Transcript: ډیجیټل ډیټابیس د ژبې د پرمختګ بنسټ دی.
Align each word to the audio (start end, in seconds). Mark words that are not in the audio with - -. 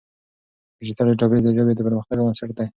ډیجیټل 0.79 1.05
ډیټابیس 1.09 1.41
د 1.43 1.49
ژبې 1.57 1.73
د 1.75 1.79
پرمختګ 1.87 2.17
بنسټ 2.25 2.49
دی. 2.57 2.67